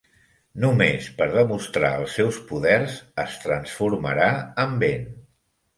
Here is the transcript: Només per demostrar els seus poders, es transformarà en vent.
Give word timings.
Només 0.61 1.09
per 1.19 1.27
demostrar 1.35 1.93
els 1.99 2.17
seus 2.21 2.41
poders, 2.53 2.99
es 3.27 3.39
transformarà 3.47 4.29
en 4.67 4.77
vent. 4.89 5.11